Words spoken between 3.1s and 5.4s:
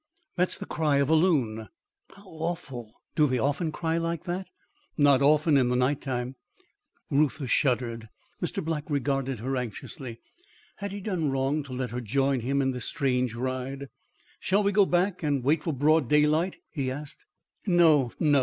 Do they often cry like that?" "Not